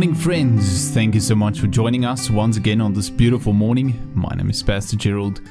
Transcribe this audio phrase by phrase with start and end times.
[0.00, 0.88] Morning, friends.
[0.92, 4.10] Thank you so much for joining us once again on this beautiful morning.
[4.14, 5.42] My name is Pastor Gerald,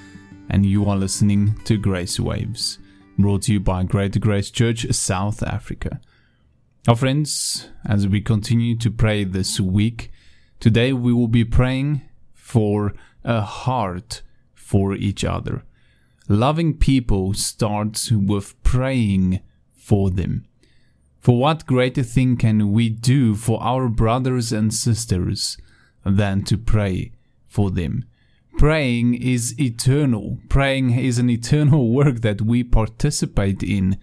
[0.49, 2.79] and you are listening to Grace Waves,
[3.19, 6.01] brought to you by Greater Grace Church South Africa.
[6.87, 10.11] Our friends, as we continue to pray this week,
[10.59, 12.01] today we will be praying
[12.33, 12.93] for
[13.23, 14.23] a heart
[14.55, 15.61] for each other.
[16.27, 19.41] Loving people starts with praying
[19.75, 20.47] for them.
[21.19, 25.57] For what greater thing can we do for our brothers and sisters
[26.05, 27.11] than to pray
[27.45, 28.05] for them?
[28.57, 30.39] Praying is eternal.
[30.47, 33.97] Praying is an eternal work that we participate in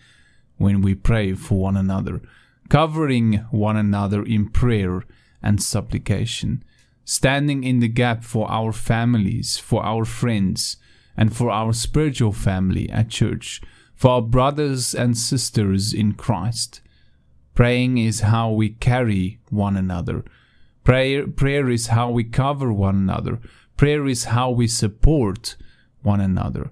[0.58, 2.20] when we pray for one another,
[2.68, 5.02] covering one another in prayer
[5.42, 6.62] and supplication,
[7.04, 10.76] standing in the gap for our families, for our friends,
[11.16, 13.62] and for our spiritual family at church,
[13.94, 16.80] for our brothers and sisters in Christ.
[17.56, 20.24] Praying is how we carry one another.
[20.84, 23.40] Prayer, prayer is how we cover one another.
[23.78, 25.56] Prayer is how we support
[26.02, 26.70] one another.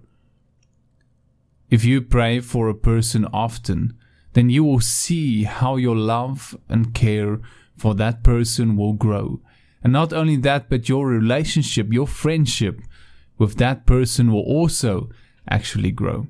[1.70, 3.96] If you pray for a person often,
[4.34, 7.40] then you will see how your love and care
[7.78, 9.40] for that person will grow.
[9.82, 12.82] And not only that, but your relationship, your friendship
[13.38, 15.08] with that person will also
[15.48, 16.26] actually grow.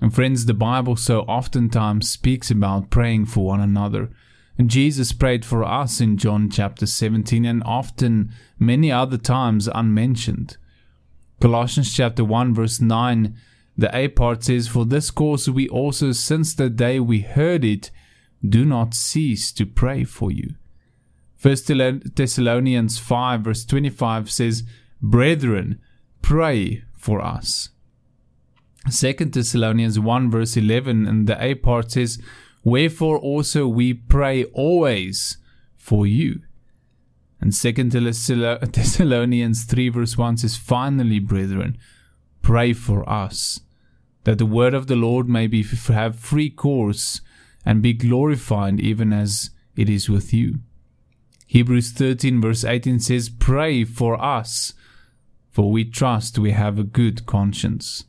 [0.00, 4.10] And friends, the Bible so oftentimes speaks about praying for one another.
[4.58, 10.56] And Jesus prayed for us in John chapter 17 and often many other times unmentioned.
[11.40, 13.36] Colossians chapter 1 verse 9,
[13.76, 17.90] the A part says, For this cause we also, since the day we heard it,
[18.46, 20.54] do not cease to pray for you.
[21.36, 24.62] First Thessalonians 5 verse 25 says,
[25.02, 25.78] Brethren,
[26.22, 27.68] pray for us.
[28.90, 32.20] Second Thessalonians 1 verse 11 and the A part says,
[32.62, 35.38] Wherefore also we pray always
[35.76, 36.42] for you.
[37.40, 37.92] And Second
[38.72, 41.78] Thessalonians 3 verse 1 says, Finally, brethren,
[42.42, 43.60] pray for us,
[44.24, 47.20] that the word of the Lord may be have free course
[47.64, 50.60] and be glorified even as it is with you.
[51.46, 54.74] Hebrews 13 verse 18 says, Pray for us,
[55.50, 58.04] for we trust we have a good conscience.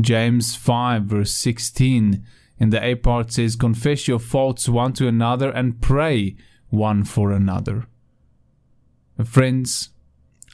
[0.00, 2.24] James 5 verse 16
[2.58, 6.36] in the A part says, Confess your faults one to another and pray
[6.68, 7.86] one for another.
[9.24, 9.90] Friends,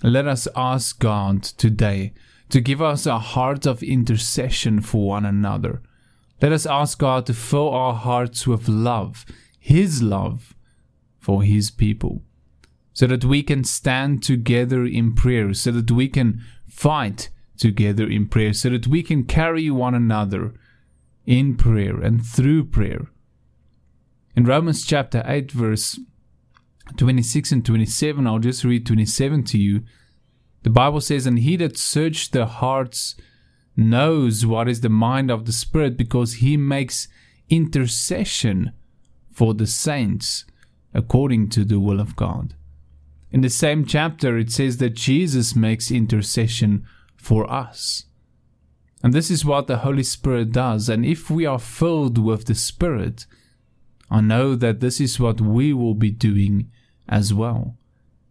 [0.03, 2.13] let us ask God today
[2.49, 5.83] to give us a heart of intercession for one another.
[6.41, 9.27] Let us ask God to fill our hearts with love,
[9.59, 10.55] His love
[11.19, 12.23] for His people,
[12.93, 17.29] so that we can stand together in prayer, so that we can fight
[17.59, 20.55] together in prayer so that we can carry one another
[21.27, 23.09] in prayer and through prayer.
[24.35, 25.99] In Romans chapter 8, verse
[26.97, 29.83] 26 and 27, I'll just read 27 to you.
[30.63, 33.17] The Bible says, And he that searched the hearts
[33.77, 37.09] knows what is the mind of the Spirit, because he makes
[37.49, 38.73] intercession
[39.31, 40.45] for the saints
[40.95, 42.55] according to the will of God.
[43.31, 46.87] In the same chapter, it says that Jesus makes intercession
[47.19, 48.07] for us.
[49.03, 50.89] And this is what the Holy Spirit does.
[50.89, 53.27] And if we are filled with the Spirit,
[54.11, 56.71] I know that this is what we will be doing
[57.09, 57.77] as well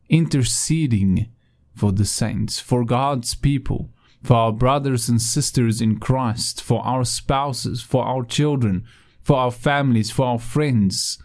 [0.10, 1.28] interceding
[1.76, 3.90] for the saints, for God's people,
[4.24, 8.86] for our brothers and sisters in Christ, for our spouses, for our children,
[9.22, 11.22] for our families, for our friends.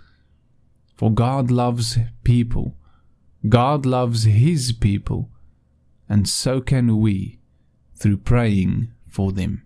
[0.94, 2.76] For God loves people.
[3.48, 5.30] God loves His people.
[6.08, 7.38] And so can we
[8.02, 9.62] through praying for them.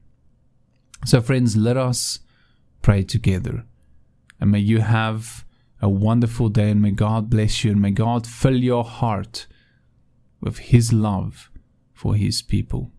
[1.07, 2.21] So, friends, let us
[2.83, 3.65] pray together.
[4.39, 5.47] And may you have
[5.81, 9.47] a wonderful day, and may God bless you, and may God fill your heart
[10.41, 11.51] with His love
[11.95, 12.91] for His people.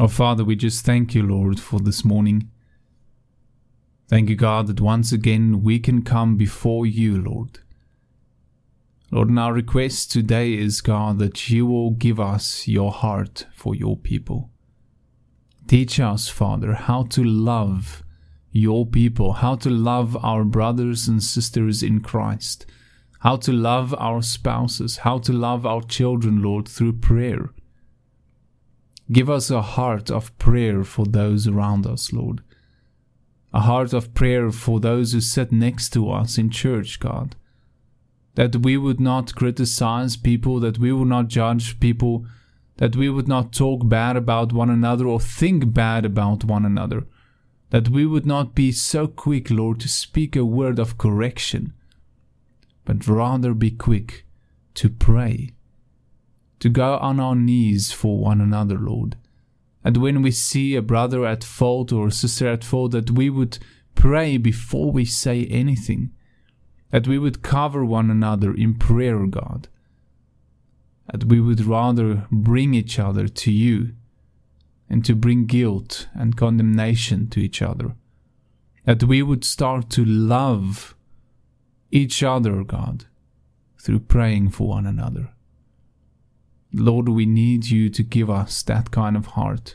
[0.00, 2.50] Oh, Father, we just thank you, Lord, for this morning.
[4.08, 7.60] Thank you, God, that once again we can come before you, Lord.
[9.10, 13.74] Lord, and our request today is, God, that you will give us your heart for
[13.74, 14.50] your people.
[15.68, 18.02] Teach us, Father, how to love
[18.50, 22.66] your people, how to love our brothers and sisters in Christ,
[23.20, 27.50] how to love our spouses, how to love our children, Lord, through prayer.
[29.12, 32.42] Give us a heart of prayer for those around us, Lord.
[33.52, 37.36] A heart of prayer for those who sit next to us in church, God
[38.34, 42.26] that we would not criticize people, that we would not judge people,
[42.76, 47.06] that we would not talk bad about one another or think bad about one another,
[47.70, 51.72] That we would not be so quick, Lord, to speak a word of correction,
[52.84, 54.26] but rather be quick
[54.74, 55.54] to pray,
[56.60, 59.16] to go on our knees for one another, Lord.
[59.82, 63.28] And when we see a brother at fault or a sister at fault, that we
[63.28, 63.58] would
[63.94, 66.10] pray before we say anything,
[66.94, 69.66] that we would cover one another in prayer, God,
[71.12, 73.94] that we would rather bring each other to you
[74.88, 77.96] and to bring guilt and condemnation to each other,
[78.84, 80.94] that we would start to love
[81.90, 83.06] each other, God,
[83.76, 85.30] through praying for one another.
[86.72, 89.74] Lord, we need you to give us that kind of heart.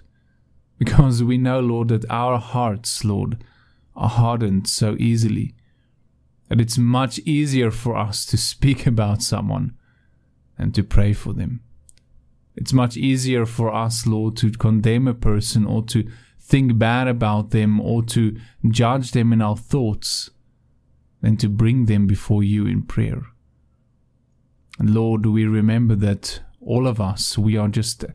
[0.78, 3.44] Because we know, Lord, that our hearts, Lord,
[3.94, 5.54] are hardened so easily.
[6.50, 9.76] That it's much easier for us to speak about someone
[10.58, 11.62] than to pray for them.
[12.56, 16.10] It's much easier for us, Lord, to condemn a person or to
[16.40, 18.38] think bad about them or to
[18.68, 20.30] judge them in our thoughts
[21.22, 23.22] than to bring them before you in prayer.
[24.80, 28.06] And Lord, we remember that all of us, we are just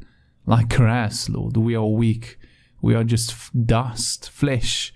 [0.47, 1.57] like grass, Lord.
[1.57, 2.39] We are weak.
[2.83, 4.93] We are just dust, flesh.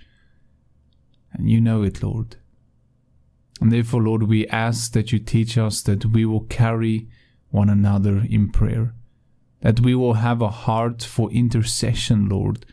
[1.32, 2.37] And you know it, Lord.
[3.61, 7.09] And therefore, Lord, we ask that you teach us that we will carry
[7.51, 8.95] one another in prayer,
[9.61, 12.65] that we will have a heart for intercession, Lord,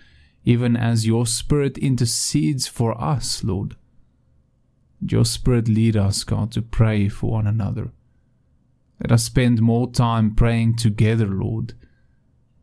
[0.43, 3.75] even as your Spirit intercedes for us, Lord.
[5.01, 7.91] Your Spirit lead us, God, to pray for one another.
[9.01, 11.73] Let us spend more time praying together, Lord,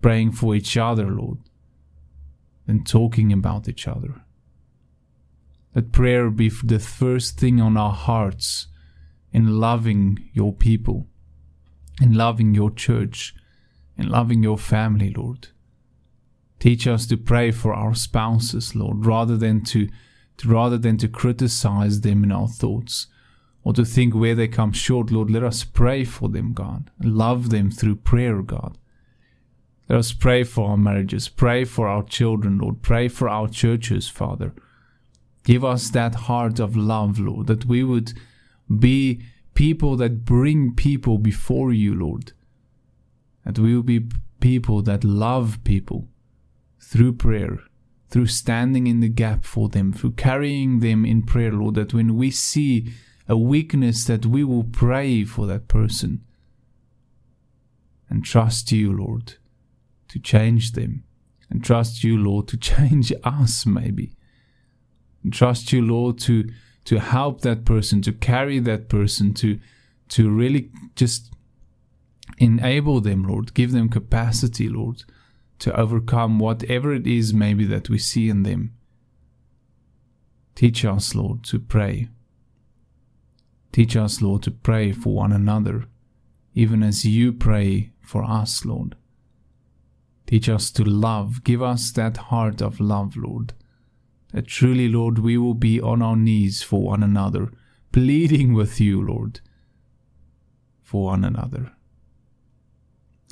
[0.01, 1.39] praying for each other, Lord,
[2.67, 4.23] than talking about each other.
[5.75, 8.67] Let prayer be the first thing on our hearts
[9.33, 11.07] in loving your people,
[12.01, 13.35] in loving your church,
[13.97, 15.49] in loving your family, Lord.
[16.59, 19.89] Teach us to pray for our spouses, Lord, rather than to,
[20.37, 23.07] to rather than to criticize them in our thoughts
[23.65, 26.91] or to think where they come short, Lord, let us pray for them, God.
[27.01, 28.77] Love them through prayer, God.
[29.89, 34.09] Let us pray for our marriages, pray for our children, Lord, pray for our churches,
[34.09, 34.55] Father.
[35.44, 38.12] Give us that heart of love, Lord, that we would
[38.79, 39.23] be
[39.55, 42.33] people that bring people before you, Lord.
[43.44, 44.09] That we will be
[44.41, 46.09] people that love people
[46.81, 47.59] through prayer,
[48.09, 52.17] through standing in the gap for them, through carrying them in prayer, Lord, that when
[52.17, 52.93] we see
[53.29, 56.23] a weakness that we will pray for that person
[58.09, 59.35] and trust you, Lord,
[60.09, 61.05] to change them.
[61.49, 64.12] And trust you, Lord, to change us, maybe.
[65.31, 66.51] Trust you, Lord, to,
[66.85, 69.59] to help that person, to carry that person, to,
[70.11, 71.33] to really just
[72.39, 73.55] enable them, Lord.
[73.55, 75.05] Give them capacity, Lord,
[75.61, 78.73] to overcome whatever it is, maybe, that we see in them.
[80.55, 82.09] Teach us, Lord, to pray
[83.73, 85.87] Teach us, Lord, to pray for one another,
[86.55, 88.95] even as you pray for us, Lord.
[90.26, 91.43] Teach us to love.
[91.43, 93.55] Give us that heart of love, Lord.
[94.33, 97.51] That truly, Lord, we will be on our knees for one another,
[97.93, 99.41] pleading with you, Lord,
[100.83, 101.73] for one another.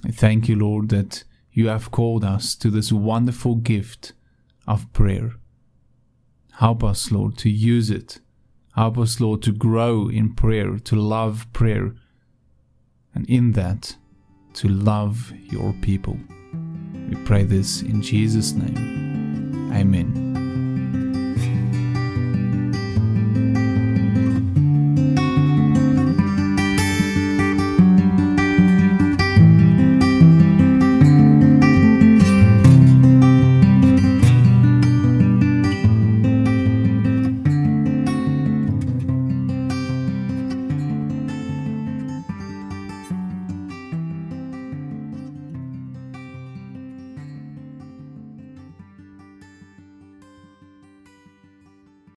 [0.05, 4.13] I thank you, Lord, that you have called us to this wonderful gift
[4.67, 5.33] of prayer.
[6.59, 8.21] Help us, Lord, to use it
[8.77, 11.95] Help us, Lord, to grow in prayer, to love prayer,
[13.15, 13.97] and in that,
[14.55, 16.17] to love your people.
[17.09, 19.73] We pray this in Jesus' name.
[19.75, 20.50] Amen.